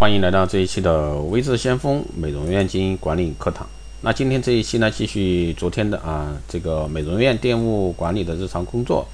[0.00, 3.68] 欢迎来到这一期的微智先锋美容院经营管理课堂。
[4.00, 9.06] 那今天这一期呢，继续昨天的啊这个美容院店务管理的日常工作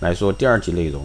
[0.00, 1.00] 来说第二集内容。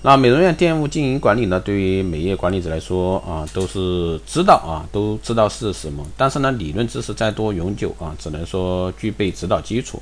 [0.00, 6.02] 那美容院店务经营管理呢，对于美业管理者来说啊，都是知道啊，都知道是什么。
[6.16, 10.00] 但是呢，理论知识再多永久啊，只能说具备指导基础。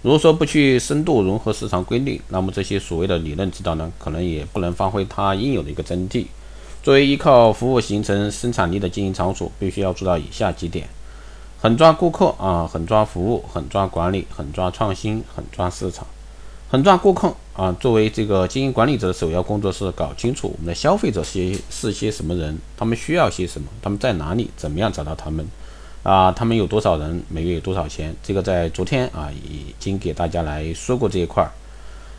[0.00, 6.24] 如果说不去深度融合市场规律，那么这些所谓的理论指导呢，可能也不能发挥它应有的一个真谛。
[6.84, 10.86] 作为依靠服务形成生产力的经营场所，必须要做到以下几点：
[11.58, 16.06] 狠抓顾客啊，狠抓服务，狠抓管理，狠抓创新，狠抓市场。
[16.70, 25.46] 狠抓顾客啊，作为这个经营管理者的首要工作是搞清楚我们的消费者是是些什么人，他们需要些什么，他们在哪里，怎么样找到他们。
[26.02, 27.22] 啊，他们有多少人？
[27.30, 28.14] 每月有多少钱？
[28.22, 31.50] 这个在昨天啊已经给大家来说过这一块儿。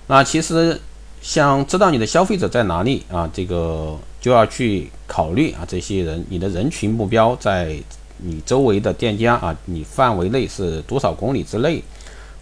[0.07, 0.81] 那其实
[1.21, 7.75] 想知道你的消费者在哪里啊，这个就要去考虑啊，这些人你的人群目标在
[8.17, 11.79] 你周围的店家啊，你范围内是多少公里之内，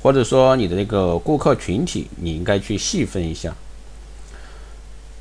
[0.01, 3.53] 或者说你的那个顾客群体，你应该去细分一下。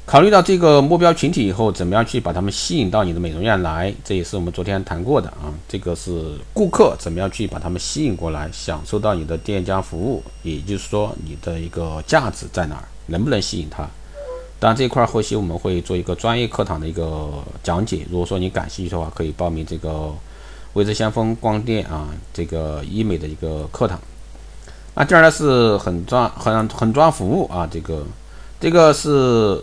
[0.07, 3.93] 考虑到这个目标群体以后，怎么样去把他们吸引到你的美容院来？
[4.05, 5.53] 这也是我们昨天谈过的啊。
[5.69, 13.91] 这个是顾客怎么样去把他们吸引过来，享受到你的店家服务，也就是说你的一个价值在哪儿，能不能吸引他？
[14.63, 17.29] 当然这一块后期我们会做一个专业课堂的一个
[17.65, 18.07] 讲解。
[18.09, 20.15] 如果说你感兴趣的话，可以报名这个
[20.75, 23.99] 未知先锋光电啊，这个医美的一个课堂。
[24.95, 28.07] 那第二呢是很抓很很抓服务啊，这个
[28.61, 29.61] 这个是。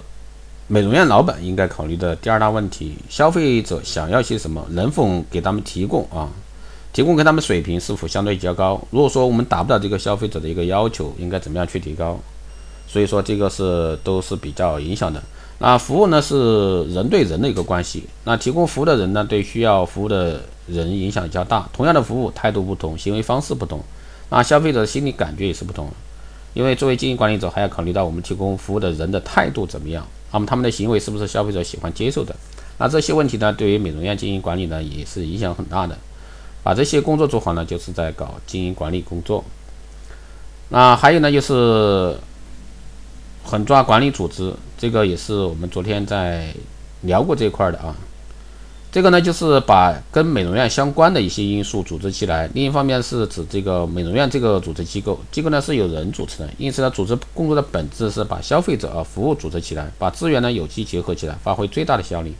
[0.71, 6.29] 美容院老板应该考虑的第二大问题：消费者想要些什么，能否给他们提供啊？
[6.93, 8.79] 提供给他们水平是否相对较高？
[8.91, 12.19] 如果说我们达不到这个消费者的一个要求，应该怎么样去提高？
[12.89, 15.23] 所以说这个是都是比较影响的。
[15.59, 21.69] 那服务呢是人对人的一个关系，那提供服务的人呢对需要服务的人影响较大。
[21.71, 23.79] 同样的服务态度不同，行为方式不同，
[24.29, 25.89] 那消费者的心理感觉也是不同。
[26.55, 30.05] 因为作为经营管理者，还要考虑到我们提供服务的人的态度怎么样。
[30.31, 32.35] 那么他们的行为是不是消费者喜欢接受的？
[32.77, 35.97] 那这些问题呢，对于美容院经营管理呢，也是影响很大的。
[36.63, 39.43] 把这些工作做好呢，就是在搞经营管理工作。
[40.69, 42.17] 那还有呢，就是
[43.49, 46.53] 狠抓管理组织，这个也是我们昨天在
[47.01, 47.95] 聊过这一块的啊。
[48.91, 52.47] 这个呢，就是把跟美容院相关的一些因素组织起来。
[52.53, 62.35] 另一方面是指这个美容院这个组织机构，机构呢是由人组成的，因此呢，组织工作的本质是把消费者啊服务组织起来，把资源呢有机结合起来，发挥最大的效力。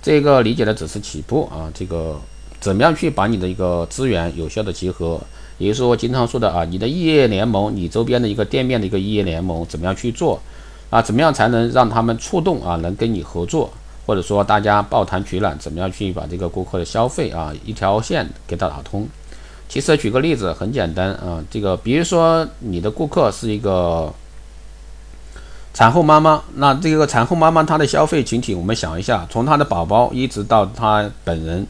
[0.00, 2.20] 这个理解的只是起步啊，这个
[2.60, 5.20] 怎么样去把你的一个资源有效的结合，
[5.58, 10.40] 也就是说经常说的啊，你的异业联盟，你周边的一个店面的一个异业联盟怎么样去做
[10.90, 11.00] 啊？
[11.00, 13.70] 怎么样才能让他们触动啊，能跟你合作？
[14.06, 19.08] 或者说大家抱团取暖，怎么样去把这个顾客的消费啊一条线给他打通？
[19.68, 24.14] 其实举个例子很简单啊，这个比如说你的顾客是一个
[25.74, 31.66] 产后妈妈，那这个产后妈妈她的消费群体，我们想一下，从她的宝宝一直到她本人，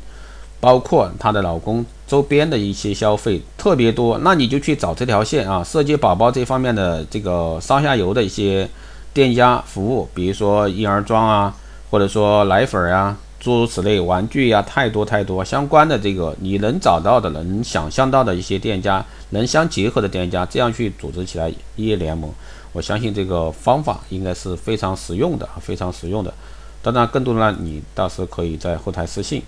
[0.61, 8.69] 包括她的老公周边的一些消费特别多，那你就去找这条线啊，涉及宝宝这方面的这个上下游的一些
[9.13, 11.55] 店家服务，比如说婴儿装啊。
[11.89, 22.29] 或者说奶粉啊，诸如此类，玩具呀，太多太多相关的这个你能找到的、能想象到的一些店家，能相结合的店家，这样去组织起来业联盟，
[22.73, 26.35] 我相信这个方法应该是非常实用的，非常实用的。
[26.83, 29.41] 当然，更多的呢，你倒是可以在后台私信。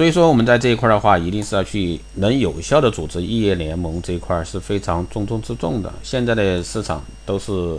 [0.00, 5.92] 所以说，我们在这一块的话，一定是要去能有效的组织异业联盟这一块是非常重中之重的。
[6.02, 7.78] 现在的市场都是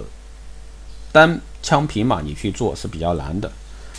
[1.12, 1.42] 单。
[1.64, 3.52] 枪匹马你去做是比较难的。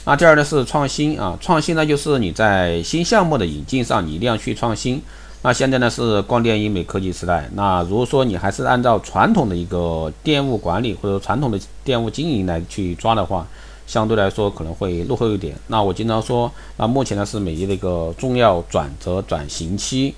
[0.05, 5.03] 那第二呢是创新啊，创新呢就是你在新项目的引进上，你一定要去创新。
[5.43, 13.45] 那现在呢是光电医美科技时代，那如果说你还是按照传统的一个电务管理或者传统的电务经营来去抓的话，
[13.93, 15.55] 相对来说可能会落后一点。
[15.67, 20.15] 那我经常说，那目前呢是美业的一个重要转折转型期，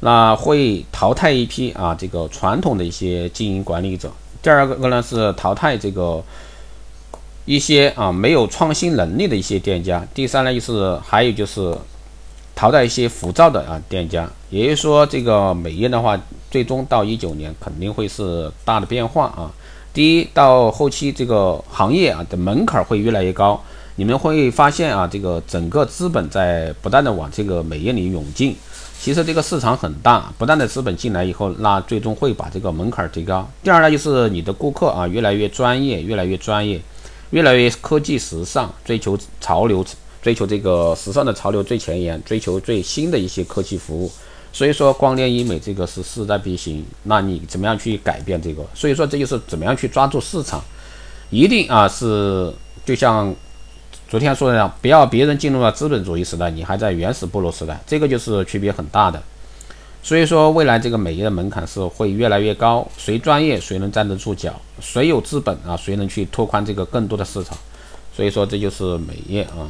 [0.00, 4.10] 那会淘汰一批啊这个传统的一些经营管理者。
[4.42, 6.20] 第二个呢是淘汰这个。
[7.44, 11.76] 一些啊没有创新能力的一些店家，第三呢就是还有就是
[12.54, 16.16] 淘汰一些浮躁的啊店家，也就是说这个美业的话，
[16.52, 19.50] 最终到一九年肯定会是大的变化啊。
[19.94, 23.62] 第一，到后期这个行业啊的门槛会越来越高，
[23.96, 28.56] 你们会发现啊，这个整个资本在不断的往这个美业里涌进，
[28.98, 33.48] 其实这个市场很大，不断的资本进来以后，那最终会把这个门槛提高。
[33.62, 36.80] 第二呢就是你的顾客啊越来越专业，越来越专业。
[37.30, 39.82] 越来越科技时尚，追求潮流
[40.20, 44.12] 追求这个时尚的潮流最前沿，追求最新的一些科技服务。
[44.54, 48.62] 所以说光电医美这个是势在必行，那你怎么样去改变这个？
[48.74, 50.62] 所以说这就是怎么样去抓住市场，
[51.30, 52.52] 一定啊是
[52.84, 53.34] 就像
[54.10, 59.22] 昨天说的那样，不要别人进入了资本主义时代，你还在原始部落时代，这个就是区别很大的。
[60.02, 67.56] 所以说未来这个美业的门槛是会越来越高，谁专业谁能站得住脚，谁有资本啊，谁能去拓宽这个更多的市场。
[68.14, 69.64] 所以说这就是美业啊。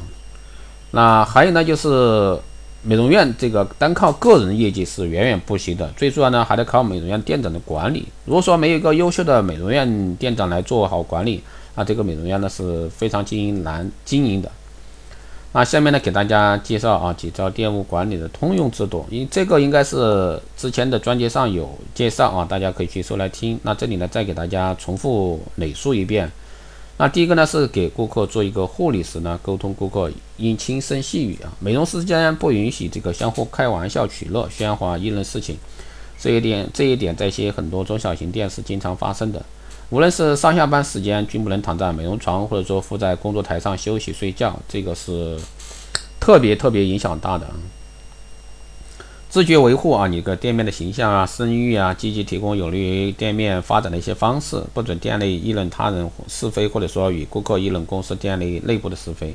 [0.91, 2.37] 那还有呢就是。
[2.85, 8.09] 美容院这个单靠个人业绩是远远不行的，最主要呢还得靠美容院店长的管理。
[8.25, 11.41] 如果说没有一个优秀的美容院店长来做好管理，
[11.77, 14.51] 那这个美容院呢是非常经营难经营的。
[15.53, 23.57] 那下面呢给大家介绍啊几招店务管理的通用制度，因为这个应该是之前的专辑上有介绍啊，大家可以去搜来听。
[23.63, 26.29] 那这里呢再给大家重复累述一遍。
[26.99, 31.51] 那第一个呢是给顾客做一个护理时呢，沟通顾客应轻声细语啊。
[31.59, 35.57] 美容师间不允许这个相互开玩笑取乐、喧哗议论事情。
[36.21, 39.45] 这一点，这一点在一些很多中小型店是经常发生的。
[39.91, 45.37] 无论是上下班时间，均不能躺在美容床，或者说伏在工作台上休息睡觉，这个是
[46.21, 47.47] 特别特别影响大的。
[49.33, 59.35] 自觉维护啊，你个店面的形象啊、声誉啊，积极提供有利于店面发展的一些方式，不准店内议论他人是非，或者说与顾客议论公司店内内部的是非。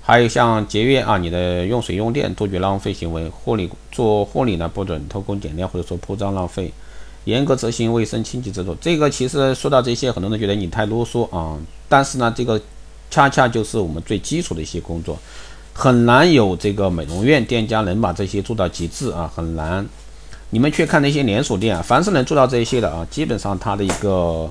[0.00, 3.28] 还有像节约啊，你的用水用电，杜绝浪费行为。
[3.28, 6.72] 护理做护理呢，不准偷工减料，或者说铺张浪费。
[7.26, 8.74] 严格执行卫生清洁制度。
[8.80, 11.58] 这个其实说到这些，很多人觉得你太啰嗦啊，
[11.90, 12.58] 但是呢，这个
[13.10, 15.18] 恰恰就是我们最基础的一些工作。
[15.72, 19.86] 很难有这个美容院店家能把这些做到极致啊，很难。
[20.50, 24.50] 你们去看那些连锁店啊，凡是能做到这些的啊，基本上它的一个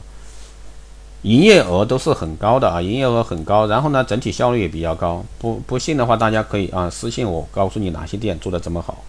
[1.24, 3.68] 营业额都是很高的啊，营业额很高。
[3.68, 5.24] 然后呢，整体效率也比较高。
[5.38, 9.04] 不不信的话，大家可以啊私信我，告诉你哪些店做的这么好。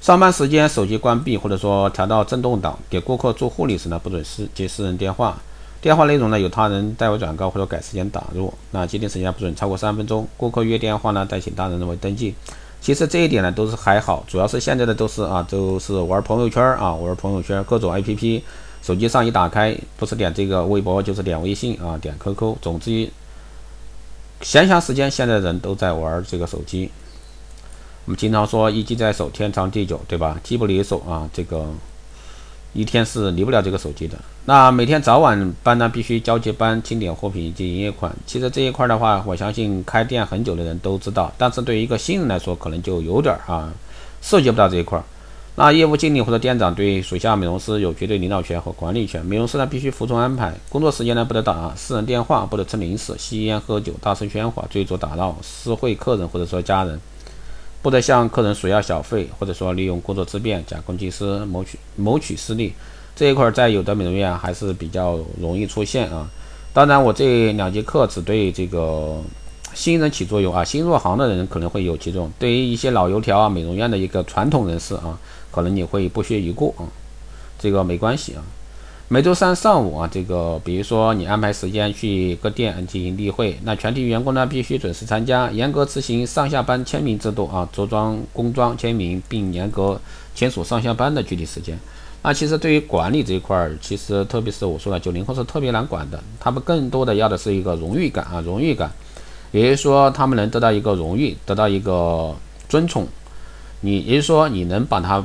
[0.00, 2.78] 上班时间手机关闭，或者说调到震动档。
[2.88, 5.36] 给顾客做护理时呢，不准私接私人电话。
[5.80, 8.52] 电话内容呢，由他人代为转告或者改时间打入。
[8.72, 10.26] 那接听时间不准超过三分钟。
[10.36, 12.34] 顾客约电话呢，代请他人为登记。
[12.80, 18.42] 其实这一点呢，都是还好，主要是现在的都是啊，都是玩朋友圈啊，玩朋友圈，各种 APP，
[18.82, 22.56] 手机上一打开，不是点这个微博，就是点微信啊，点 QQ。
[22.60, 23.08] 总之，
[24.40, 26.90] 闲暇时间，现在人都在玩这个手机。
[28.04, 30.40] 我们经常说一机在手，天长地久，对吧？
[30.42, 31.64] 机不离手啊，这个。
[32.72, 34.16] 一天是离不了这个手机的。
[34.44, 38.14] 那每天早晚班呢，必须交接班、清点货品以及营业款。
[38.26, 43.72] 其实这一块的话，我相信开店很久的人都知道，但是对于一个新人来说，可能就有点啊，
[44.22, 45.02] 涉及不到这一块。
[45.56, 57.00] 那业务经理或者店长对属下美容师有绝对领导权和管理权，美容师呢必须服从安排，工作时间呢不得打私人电话，不得吃零食、吸烟、喝酒、大声喧哗、追逐打闹、私会客人或者说家人。
[57.80, 62.72] 不得向客人索要小费，或者说利用工作之便假公济私谋取谋取私利，
[63.14, 66.28] 这一块在有的美容院还是比较容易出现啊。
[66.72, 69.20] 当然，我这两节课只对这个
[69.74, 75.18] 新人起作用啊，新入行的人可能会有其中，对于一些老油条啊，美容院的一个传统人士啊，
[75.50, 76.82] 可能你会不屑一顾啊，
[77.58, 78.42] 这个没关系啊。
[79.10, 89.98] 每周三上午啊，这个比如说你安排时间去各店进行例会，那全体员工呢必须准时参加，严格执行上下班签名制度啊，着装工装签名，并严格
[90.34, 91.78] 签署上下班的具体时间。
[92.22, 98.92] 那其实对于管理这一块儿，其实特别是我说的九零后是特别难管的，他们更多的要的是一个荣誉感啊，荣誉感，
[99.52, 102.36] 也就是说他们能得到一个荣誉，得到一个
[102.68, 103.08] 尊崇，
[103.80, 105.24] 你也就是说你能把他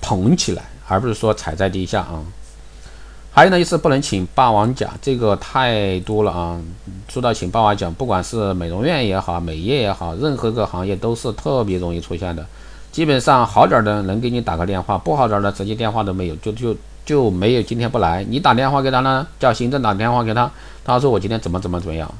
[0.00, 2.24] 捧起来，而不是说踩在地下啊。
[3.38, 6.60] 还有呢，就是不能请霸王甲，这个太多了啊！
[7.08, 12.44] 说到请霸王甲，不管是美容院也好，美业也好，任何个行业都是特别容易出现的。
[12.90, 16.76] 基本上好点的能给你打个电话，不好点的直接电话都没有，就就
[17.06, 18.24] 就没有今天不来。
[18.24, 20.50] 你打电话给他呢，叫行政打电话给他，
[20.84, 22.12] 他说我今天怎么怎么怎么样。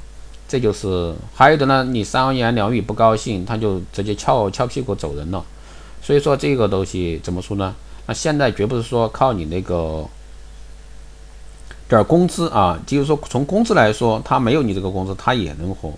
[0.46, 5.44] 这就是还有的呢，你三言两语不高兴，他就直接翘翘屁股走人了。
[6.00, 7.74] 所以说这个东西怎么说呢？
[8.06, 10.06] 那现在绝不是说靠你那个。
[11.88, 15.92] 点工资啊，就是说从工资来说，他没有你这个工资，他也能活。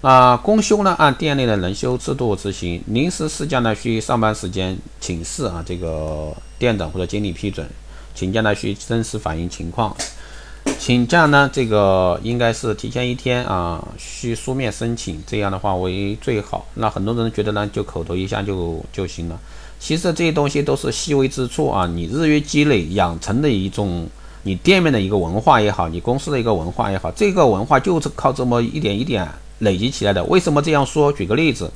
[0.00, 2.82] 那公休呢，按店内的轮休制度执行。
[2.86, 7.68] 临时事假呢，需上班时间请示啊，这个店长或者经理批准。
[8.14, 9.94] 请假呢，需真实反映情况。
[10.78, 16.66] 请假呢，这个应该是提前一天啊，需书面申请，这样的话为最好。
[16.74, 19.38] 那很多人觉得呢，就口头一下就就行了。
[19.78, 24.08] 其实这些东西都是细微之处啊，你日月积累养成的一种。
[24.44, 29.28] 你店面的一个文化也好，你公司的一个文化也好，这个文化就是靠这么一点一点
[29.60, 30.22] 累积起来的。
[30.24, 31.12] 为什么这样说？
[31.12, 31.70] 举个例子，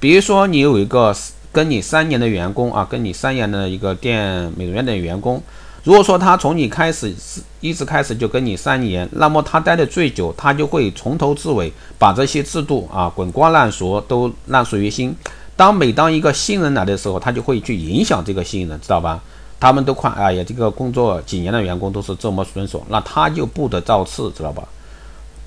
[0.00, 1.14] 比如说你有一个
[1.52, 5.40] 跟你三年的员工啊，跟你三年的一个店美容院的员工。
[5.84, 7.14] 如果说他从你开始
[7.60, 15.14] 一直开始就跟你三年，那么他待的最久，他就会从头至尾把这些制度啊滚瓜烂熟都烂熟于心。
[15.54, 19.22] 当每当一个新人来的时候，他就会去影响这个新人，知道吧？
[19.64, 24.62] 他们都看，哎呀，这个工作几年的员工都是这么遵守，那他就不得造次，知道吧？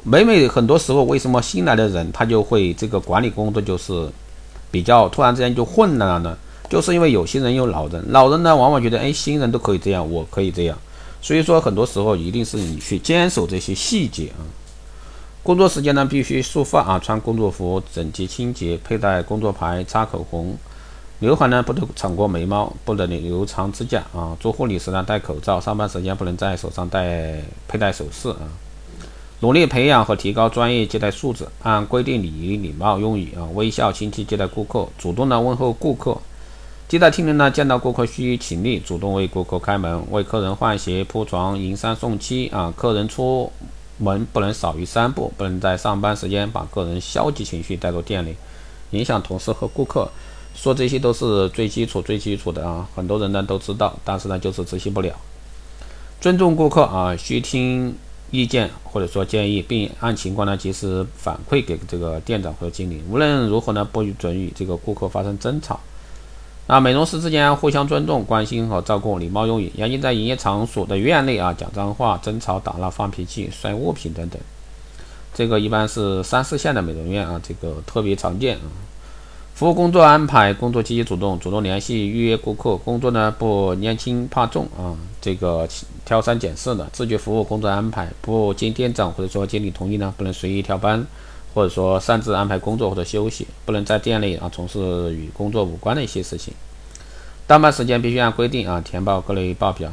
[0.01, 4.09] 每每很多时候，为什么新来的人他就会这个管理工作就是
[4.71, 6.35] 比较突然之间就混乱了呢？
[6.67, 10.75] 就是因为有些人有老人，老人呢往往觉得，哎，新人都可以这样，我可以这样，
[11.21, 14.41] 所以说很多时候一定是你去坚守这些细节啊。
[15.43, 20.57] 工作时间呢必须束发啊，穿工作服，整洁清洁，佩戴工作牌，擦口红，
[21.19, 24.37] 刘海呢不能长过眉毛，不能留长指甲啊。
[24.39, 28.45] 做护理时呢戴口罩，上班时间不能在手上戴佩戴首饰啊。
[29.39, 36.15] 努力培养和提高专业接待素质，按规定礼仪礼貌用语啊，微笑亲切接待顾客，主动的问候顾客。
[36.87, 42.71] 接待厅里呢，见到顾客需起立，主动为顾客开门，为客人换鞋、铺床、迎三送七啊。
[42.77, 43.51] 客人出
[43.97, 48.35] 门不能少于三步，不能在上班时间把个人消极情绪带入店里，
[48.91, 50.09] 影响同事和顾客。
[50.59, 55.13] 说这些都是最基础、最基础的啊，很多人呢都知道，但是呢就是执行不了。
[56.19, 57.95] 尊重顾客啊，需听
[58.31, 63.03] 意见或者说建议，并按情况呢及时反馈给这个店长或者经理。
[63.07, 65.79] 无论如何呢，不准与这个顾客发生争吵。
[66.65, 74.41] 啊，美容师之间互相尊重、关心和照顾，礼貌用语，严禁在营业场所的院内啊讲脏话、争吵、打闹、放脾气、摔物品等等。
[75.35, 78.86] 这个一般是三四线的美容院啊，这个特别常见啊。
[79.57, 85.67] 服务工作安排，工作积极主动，主动联系预约顾客，工作呢不拈轻怕重啊，这个
[86.05, 91.03] 挑三拣四的，自觉服务工作安排，不经店长或者说经理同意呢，不能随意调班。
[91.55, 96.53] 或者说擅自安排工作或者休息，不能在店内啊从事与工作无关的一些事情。
[97.47, 99.91] 当班时间必须按规定啊填报各类报表。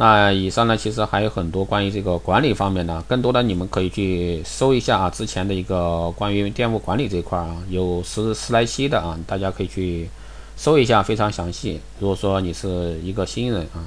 [0.00, 10.08] 那以上呢，其实还有很多关于这个管理方面的，更多的你们可以去搜一下啊之前的一个关于店铺管理这一块啊，有十十来期的啊，大家可以去
[10.56, 11.80] 搜一下，非常详细。
[11.98, 13.82] 如果说你是一个新人啊。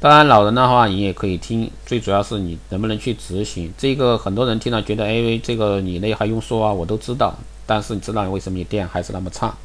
[0.00, 3.72] 当然，老人的话你也可以听，最主要是你能不能去执行。
[3.78, 6.70] 这个很多人听了觉得，哎，这个你那还用说啊？
[6.70, 7.34] 我都知道。
[7.66, 9.56] 但是你知道为什么你店还是那么差？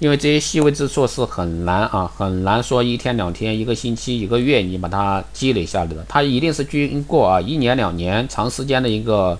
[0.00, 5.96] 因为这些细微之处是很难啊，很难说一天两天、一个星期、一个月你把它积累下来的。
[6.08, 9.36] 它一定是经过啊一年两年长时间的一个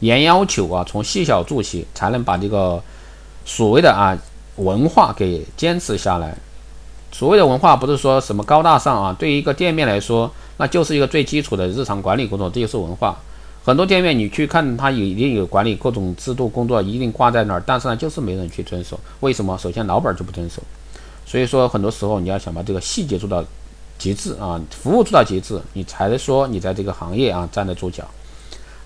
[0.00, 2.82] 严要求啊，从细小做起，才能把这个
[3.44, 4.18] 所谓的啊
[4.56, 6.36] 文化给坚持下来。
[7.12, 13.16] 所谓的文化不是说什么高大上啊，对于一个店面来说，那就是一个最基础的日常管理工作，这就是文化。
[13.62, 18.98] 很多店面你去看，它有一定有管理各种制度工作，一定挂在那儿，但是呢，就是没人去遵守。
[19.20, 19.56] 为什么？
[19.58, 20.62] 首先老板就不遵守。
[21.26, 23.44] 所以说，很多时候你要想把这个细节做到
[23.98, 28.02] 极致啊，服务做到极致，你才说你在这个行业啊站得住脚。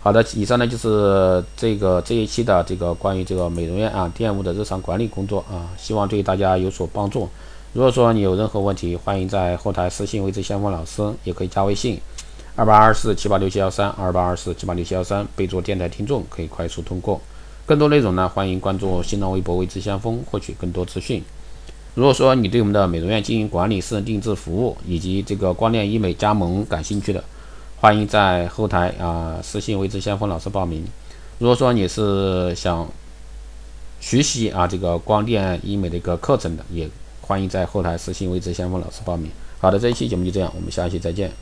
[0.00, 7.28] 好的，以上呢就是这个这一期的这个关于这个美容院啊店务的日常管理工作啊，希望对大家有所帮助。
[7.72, 11.98] 如果说你有任何问题，欢迎在后台私信位置先锋老师，也可以加微信
[12.56, 17.20] 二八二四七八六七幺三二八二四七八六七幺三，备注电台听众，可以快速通过。
[17.66, 21.20] 更多内容呢，欢迎关注新浪微博未知先锋，获取更多资讯。
[21.94, 27.24] 如果说你对我们的美容院经营管理、私人定制服务以及这个光电医美加盟感兴趣的，
[27.80, 30.84] 欢迎在后台啊私信未知先锋老师报名。
[31.40, 32.88] 如果说你是想
[34.00, 36.88] 学习啊这个光电医美的一个课程的，也
[37.20, 39.28] 欢迎在后台私信未知先锋老师报名。
[39.58, 41.32] 好的，这一期节目就这样，我们下期再见。